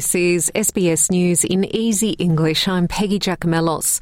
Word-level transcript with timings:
This 0.00 0.14
is 0.14 0.50
SBS 0.54 1.10
News 1.10 1.44
in 1.44 1.62
easy 1.76 2.12
English. 2.12 2.66
I'm 2.66 2.88
Peggy 2.88 3.18
Giakoumelos. 3.18 4.00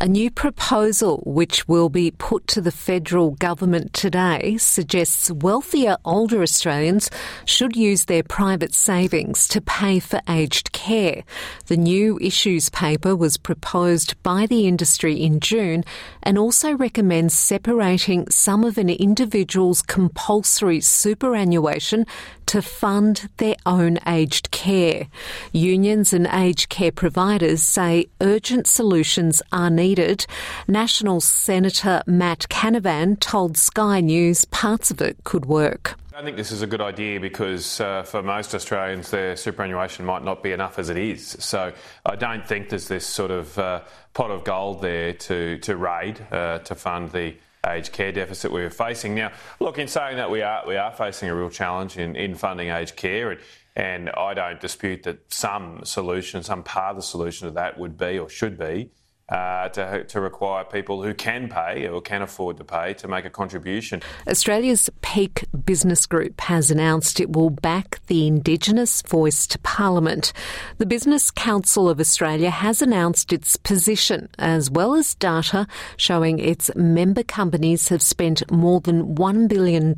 A 0.00 0.06
new 0.06 0.30
proposal 0.30 1.24
which 1.26 1.66
will 1.66 1.88
be 1.88 2.12
put 2.12 2.46
to 2.46 2.60
the 2.60 2.70
federal 2.70 3.32
government 3.32 3.92
today 3.92 4.58
suggests 4.58 5.28
wealthier 5.28 5.96
older 6.04 6.40
Australians 6.40 7.10
should 7.46 7.74
use 7.74 8.04
their 8.04 8.22
private 8.22 8.72
savings 8.74 9.48
to 9.48 9.60
pay 9.60 9.98
for 9.98 10.20
aged 10.28 10.70
care. 10.70 11.24
The 11.66 11.76
new 11.76 12.16
issues 12.20 12.70
paper 12.70 13.16
was 13.16 13.36
proposed 13.36 14.22
by 14.22 14.46
the 14.46 14.68
industry 14.68 15.20
in 15.20 15.40
June 15.40 15.82
and 16.22 16.38
also 16.38 16.76
recommends 16.76 17.34
separating 17.34 18.30
some 18.30 18.62
of 18.62 18.78
an 18.78 18.88
individual's 18.88 19.82
compulsory 19.82 20.80
superannuation 20.80 22.06
to 22.50 22.60
fund 22.60 23.28
their 23.36 23.54
own 23.64 23.96
aged 24.08 24.50
care. 24.50 25.06
Unions 25.52 26.12
and 26.12 26.26
aged 26.32 26.68
care 26.68 26.90
providers 26.90 27.62
say 27.62 28.06
urgent 28.20 28.66
solutions 28.66 29.40
are 29.52 29.70
needed. 29.70 30.26
National 30.66 31.20
Senator 31.20 32.02
Matt 32.08 32.48
Canavan 32.50 33.20
told 33.20 33.56
Sky 33.56 34.00
News 34.00 34.46
parts 34.46 34.90
of 34.90 35.00
it 35.00 35.16
could 35.22 35.46
work. 35.46 35.94
I 36.12 36.24
think 36.24 36.36
this 36.36 36.50
is 36.50 36.60
a 36.60 36.66
good 36.66 36.80
idea 36.80 37.20
because 37.20 37.80
uh, 37.80 38.02
for 38.02 38.20
most 38.20 38.52
Australians, 38.52 39.12
their 39.12 39.36
superannuation 39.36 40.04
might 40.04 40.24
not 40.24 40.42
be 40.42 40.50
enough 40.50 40.80
as 40.80 40.90
it 40.90 40.96
is. 40.96 41.36
So 41.38 41.72
I 42.04 42.16
don't 42.16 42.44
think 42.44 42.68
there's 42.68 42.88
this 42.88 43.06
sort 43.06 43.30
of 43.30 43.56
uh, 43.60 43.82
pot 44.12 44.32
of 44.32 44.42
gold 44.42 44.82
there 44.82 45.12
to, 45.12 45.58
to 45.58 45.76
raid 45.76 46.20
uh, 46.32 46.58
to 46.58 46.74
fund 46.74 47.12
the 47.12 47.36
aged 47.66 47.92
care 47.92 48.12
deficit 48.12 48.52
we 48.52 48.62
are 48.62 48.70
facing. 48.70 49.14
Now, 49.14 49.32
look, 49.58 49.78
in 49.78 49.88
saying 49.88 50.16
that, 50.16 50.30
we 50.30 50.42
are 50.42 50.64
we 50.66 50.76
are 50.76 50.92
facing 50.92 51.28
a 51.28 51.34
real 51.34 51.50
challenge 51.50 51.98
in, 51.98 52.16
in 52.16 52.34
funding 52.34 52.68
aged 52.68 52.96
care, 52.96 53.30
and, 53.32 53.40
and 53.76 54.10
I 54.10 54.34
don't 54.34 54.60
dispute 54.60 55.02
that 55.04 55.32
some 55.32 55.80
solution, 55.84 56.42
some 56.42 56.62
part 56.62 56.90
of 56.90 56.96
the 56.96 57.02
solution 57.02 57.48
to 57.48 57.54
that 57.54 57.78
would 57.78 57.96
be 57.96 58.18
or 58.18 58.28
should 58.28 58.58
be 58.58 58.90
uh, 59.30 59.68
to, 59.68 60.04
to 60.04 60.20
require 60.20 60.64
people 60.64 61.02
who 61.02 61.14
can 61.14 61.48
pay 61.48 61.86
or 61.86 62.00
can 62.00 62.22
afford 62.22 62.56
to 62.56 62.64
pay 62.64 62.94
to 62.94 63.08
make 63.08 63.24
a 63.24 63.30
contribution. 63.30 64.02
Australia's 64.26 64.90
Peak 65.02 65.44
Business 65.64 66.06
Group 66.06 66.40
has 66.40 66.70
announced 66.70 67.20
it 67.20 67.32
will 67.32 67.50
back 67.50 68.00
the 68.06 68.26
Indigenous 68.26 69.02
voice 69.02 69.46
to 69.46 69.58
Parliament. 69.60 70.32
The 70.78 70.86
Business 70.86 71.30
Council 71.30 71.88
of 71.88 72.00
Australia 72.00 72.50
has 72.50 72.82
announced 72.82 73.32
its 73.32 73.56
position, 73.56 74.28
as 74.38 74.70
well 74.70 74.94
as 74.94 75.14
data 75.14 75.66
showing 75.96 76.38
its 76.38 76.70
member 76.74 77.22
companies 77.22 77.88
have 77.88 78.02
spent 78.02 78.50
more 78.50 78.80
than 78.80 79.14
$1 79.14 79.48
billion 79.48 79.94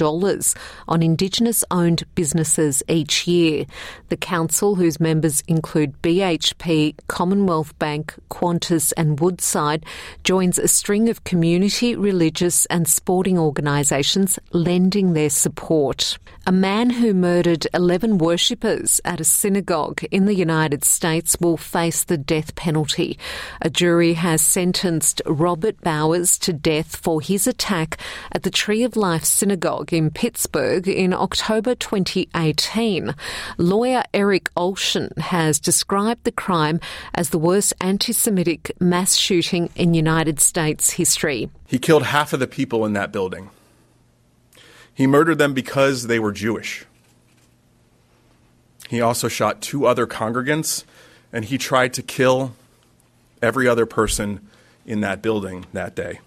on 0.89 1.03
Indigenous 1.03 1.65
owned 1.71 2.05
businesses 2.15 2.83
each 2.89 3.27
year. 3.27 3.65
The 4.11 4.17
Council, 4.17 4.75
whose 4.75 5.01
members 5.01 5.43
include 5.49 6.01
BHP, 6.03 6.97
Commonwealth 7.09 7.79
Bank, 7.79 8.15
Qantas, 8.31 8.93
and 8.97 9.22
Woodside 9.23 9.87
joins 10.25 10.59
a 10.59 10.69
string 10.69 11.09
of 11.09 11.25
community, 11.25 11.97
religious, 11.97 12.67
and 12.67 12.89
sporting 12.89 13.39
organisations 13.39 14.39
lending 14.53 15.15
their 15.15 15.31
support. 15.31 16.19
A 16.45 16.51
man 16.51 16.91
who 16.91 17.15
murdered 17.15 17.69
11 17.73 18.19
worshippers 18.19 19.01
at 19.05 19.21
a 19.21 19.25
synagogue 19.25 20.03
in 20.11 20.27
the 20.27 20.35
United 20.35 20.85
States 20.85 21.37
will 21.41 21.57
face 21.57 22.03
the 22.03 22.19
death 22.19 22.57
penalty. 22.57 23.17
A 23.61 23.71
jury 23.71 24.15
has 24.15 24.43
sentenced 24.43 25.23
Robert 25.25 25.81
Bowers 25.83 26.37
to 26.39 26.53
death 26.53 26.97
for 26.97 27.21
his 27.21 27.47
attack 27.47 27.97
at 28.33 28.43
the 28.43 28.51
Tree 28.51 28.83
of 28.83 28.97
Life 28.97 29.25
Synagogue 29.25 29.93
in 29.93 30.11
Pittsburgh 30.11 30.89
in 30.89 31.15
October 31.15 31.77
2018. 31.77 33.15
Lawyer 33.57 34.03
Eric 34.13 34.53
Olshan 34.57 35.17
has 35.19 35.61
described 35.61 36.25
the 36.25 36.33
crime 36.33 36.81
as 37.15 37.31
the 37.31 37.39
worst 37.39 37.73
anti 37.81 38.13
Semitic 38.13 38.73
mass 38.81 39.12
mass 39.13 39.19
shooting 39.19 39.69
in 39.77 39.93
United 39.93 40.41
States 40.41 40.93
history. 40.93 41.51
He 41.67 41.79
killed 41.79 42.05
half 42.05 42.33
of 42.33 42.41
the 42.41 42.47
people 42.47 42.87
in 42.87 42.95
that 42.95 43.13
building. 43.13 43.51
He 44.95 45.07
murdered 45.07 45.39
them 45.39 45.53
because 45.53 46.07
they 46.07 46.19
were 46.19 46.33
Jewish. 46.33 46.87
He 48.89 49.01
also 49.01 49.29
shot 49.29 49.61
two 49.61 49.87
other 49.87 50.07
congregants, 50.07 50.85
and 51.33 51.45
he 51.45 51.59
tried 51.59 51.93
to 51.95 52.03
kill 52.03 52.55
every 53.43 53.69
other 53.69 53.87
person 53.87 54.41
in 54.87 55.01
that 55.03 55.21
building 55.21 55.67
that 55.73 55.95
day. 55.95 56.21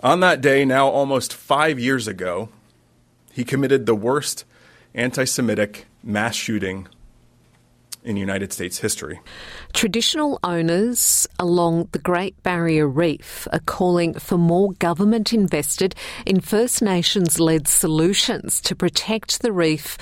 On 0.00 0.20
that 0.20 0.40
day, 0.40 0.64
now 0.64 0.88
almost 0.88 1.32
five 1.32 1.78
years 1.78 2.06
ago, 2.06 2.50
he 3.32 3.44
committed 3.44 3.86
the 3.86 3.94
worst 3.94 4.44
anti 4.94 5.24
Semitic 5.24 5.86
mass 6.02 6.34
shooting 6.34 6.88
in 8.02 8.16
United 8.16 8.52
States 8.52 8.78
history. 8.78 9.20
Traditional 9.72 10.38
owners 10.42 11.26
along 11.38 11.88
the 11.92 11.98
Great 11.98 12.42
Barrier 12.42 12.88
Reef 12.88 13.46
are 13.52 13.60
calling 13.60 14.14
for 14.14 14.38
more 14.38 14.72
government 14.74 15.32
invested 15.32 15.94
in 16.24 16.40
First 16.40 16.82
Nations 16.82 17.38
led 17.38 17.68
solutions 17.68 18.60
to 18.62 18.74
protect 18.74 19.42
the 19.42 19.52
reef 19.52 19.98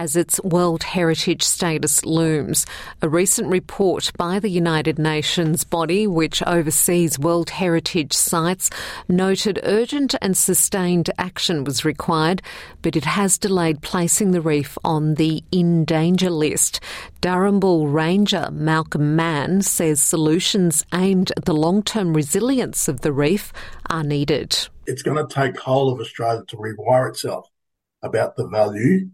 as 0.00 0.16
its 0.16 0.42
World 0.42 0.82
Heritage 0.82 1.42
status 1.42 2.06
looms. 2.06 2.64
A 3.02 3.08
recent 3.08 3.48
report 3.48 4.10
by 4.16 4.38
the 4.38 4.48
United 4.48 4.98
Nations 4.98 5.62
body, 5.62 6.06
which 6.06 6.42
oversees 6.46 7.18
World 7.18 7.50
Heritage 7.50 8.14
sites, 8.14 8.70
noted 9.10 9.60
urgent 9.62 10.14
and 10.22 10.34
sustained 10.34 11.10
action 11.18 11.64
was 11.64 11.84
required, 11.84 12.40
but 12.80 12.96
it 12.96 13.04
has 13.04 13.36
delayed 13.36 13.82
placing 13.82 14.30
the 14.30 14.40
reef 14.40 14.78
on 14.84 15.16
the 15.16 15.44
in 15.52 15.84
danger 15.84 16.30
list. 16.30 16.80
Darumbal 17.20 17.92
Ranger 17.92 18.48
Malcolm 18.52 19.14
Mann 19.14 19.60
says 19.60 20.02
solutions 20.02 20.82
aimed 20.94 21.30
at 21.36 21.44
the 21.44 21.52
long 21.52 21.82
term 21.82 22.14
resilience 22.14 22.88
of 22.88 23.02
the 23.02 23.12
reef 23.12 23.52
are 23.90 24.02
needed. 24.02 24.66
It's 24.86 25.02
going 25.02 25.18
to 25.18 25.34
take 25.34 25.58
whole 25.58 25.92
of 25.92 26.00
Australia 26.00 26.44
to 26.48 26.56
rewire 26.56 27.10
itself 27.10 27.50
about 28.02 28.36
the 28.36 28.48
value 28.48 29.10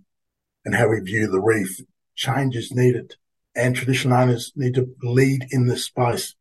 and 0.66 0.74
how 0.74 0.88
we 0.88 1.00
view 1.00 1.30
the 1.30 1.40
reef. 1.40 1.80
Change 2.16 2.56
is 2.56 2.72
needed, 2.72 3.14
and 3.54 3.74
traditional 3.74 4.18
owners 4.18 4.52
need 4.56 4.74
to 4.74 4.94
lead 5.02 5.46
in 5.50 5.66
this 5.66 5.84
space. 5.84 6.34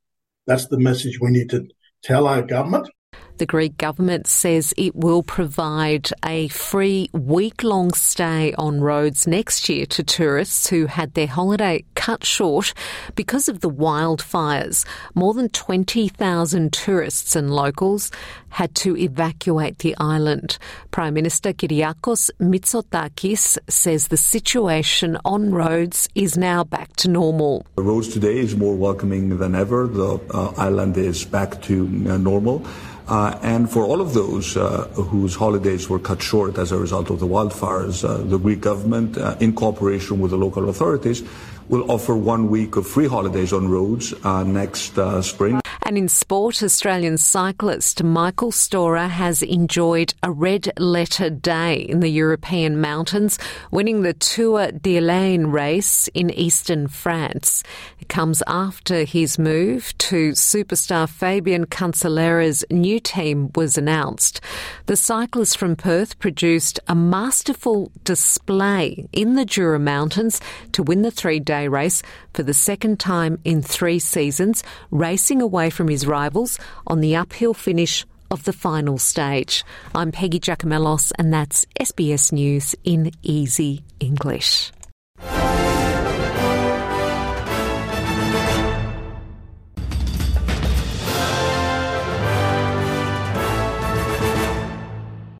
That's 0.47 0.67
the 0.67 0.79
message 0.79 1.19
we 1.21 1.31
need 1.31 1.49
to 1.51 1.67
tell 2.03 2.27
our 2.27 2.41
government 2.41 2.89
the 3.37 3.45
Greek 3.45 3.77
government 3.77 4.27
says 4.27 4.73
it 4.77 4.95
will 4.95 5.23
provide 5.23 6.09
a 6.23 6.47
free 6.49 7.09
week 7.13 7.63
long 7.63 7.93
stay 7.93 8.53
on 8.57 8.81
Rhodes 8.81 9.27
next 9.27 9.69
year 9.69 9.85
to 9.87 10.03
tourists 10.03 10.69
who 10.69 10.85
had 10.85 11.13
their 11.13 11.27
holiday 11.27 11.83
cut 11.95 12.23
short 12.23 12.73
because 13.15 13.49
of 13.49 13.61
the 13.61 13.69
wildfires. 13.69 14.85
More 15.13 15.33
than 15.33 15.49
20,000 15.49 16.71
tourists 16.71 17.35
and 17.35 17.53
locals 17.53 18.11
had 18.49 18.73
to 18.75 18.95
evacuate 18.95 19.79
the 19.79 19.95
island. 19.99 20.57
Prime 20.91 21.13
Minister 21.13 21.51
Kyriakos 21.51 22.31
Mitsotakis 22.39 23.57
says 23.69 24.07
the 24.07 24.17
situation 24.17 25.17
on 25.25 25.51
Rhodes 25.51 26.07
is 26.15 26.37
now 26.37 26.63
back 26.63 26.95
to 26.97 27.09
normal. 27.09 27.65
The 27.75 27.83
Rhodes 27.83 28.07
today 28.07 28.37
is 28.37 28.55
more 28.55 28.75
welcoming 28.75 29.37
than 29.37 29.55
ever. 29.55 29.87
The 29.87 30.21
uh, 30.33 30.53
island 30.57 30.95
is 30.97 31.25
back 31.25 31.61
to 31.63 31.83
uh, 31.83 32.17
normal. 32.17 32.65
Uh, 33.07 33.37
and 33.43 33.69
for 33.69 33.83
all 33.83 34.01
of 34.01 34.13
those 34.13 34.57
uh, 34.57 34.87
whose 34.95 35.35
holidays 35.35 35.87
were 35.87 35.99
cut 35.99 36.21
short 36.21 36.57
as 36.57 36.71
a 36.71 36.77
result 36.77 37.09
of 37.11 37.19
the 37.19 37.27
wildfires, 37.27 38.03
uh, 38.03 38.17
the 38.17 38.39
Greek 38.39 38.61
government, 38.61 39.17
uh, 39.17 39.35
in 39.39 39.53
cooperation 39.53 40.19
with 40.19 40.31
the 40.31 40.37
local 40.37 40.69
authorities, 40.69 41.23
will 41.69 41.89
offer 41.91 42.15
one 42.15 42.49
week 42.49 42.75
of 42.75 42.87
free 42.87 43.07
holidays 43.07 43.53
on 43.53 43.69
Rhodes 43.69 44.13
uh, 44.23 44.43
next 44.43 44.97
uh, 44.97 45.21
spring. 45.21 45.61
And 45.87 45.99
in 45.99 46.09
sport, 46.09 46.63
Australian 46.63 47.19
cyclist 47.19 48.03
Michael 48.03 48.51
Storer 48.51 49.07
has 49.07 49.43
enjoyed 49.43 50.15
a 50.23 50.31
red 50.31 50.71
letter 50.79 51.29
day 51.29 51.75
in 51.75 51.99
the 51.99 52.09
European 52.09 52.81
mountains, 52.81 53.37
winning 53.69 54.01
the 54.01 54.13
Tour 54.13 54.71
de 54.71 54.99
l'Ain 54.99 55.45
race 55.51 56.07
in 56.15 56.31
eastern 56.31 56.87
France. 56.87 57.61
It 57.99 58.09
comes 58.09 58.41
after 58.47 59.03
his 59.03 59.37
move 59.37 59.95
to 59.99 60.31
superstar 60.31 61.07
Fabian 61.07 61.67
Cancellara's 61.67 62.65
new 62.71 62.99
team 62.99 63.51
was 63.53 63.77
announced. 63.77 64.41
The 64.87 64.97
cyclist 64.97 65.55
from 65.55 65.75
Perth 65.75 66.17
produced 66.17 66.79
a 66.87 66.95
masterful 66.95 67.91
display 68.03 69.07
in 69.11 69.35
the 69.35 69.45
Jura 69.45 69.77
Mountains 69.77 70.41
to 70.71 70.81
win 70.81 71.03
the 71.03 71.11
three 71.11 71.39
day 71.39 71.67
race 71.67 72.01
for 72.33 72.41
the 72.41 72.55
second 72.55 72.99
time 72.99 73.37
in 73.43 73.61
three 73.61 73.99
seasons, 73.99 74.63
racing 74.89 75.43
away 75.43 75.69
from 75.75 75.89
his 75.89 76.07
rivals 76.07 76.57
on 76.87 77.01
the 77.01 77.15
uphill 77.15 77.53
finish 77.53 78.05
of 78.31 78.43
the 78.45 78.53
final 78.53 78.97
stage. 78.97 79.63
I'm 79.93 80.11
Peggy 80.11 80.39
Giakoumelos, 80.39 81.11
and 81.19 81.31
that's 81.31 81.65
SBS 81.79 82.31
News 82.31 82.75
in 82.83 83.11
easy 83.21 83.83
English. 83.99 84.71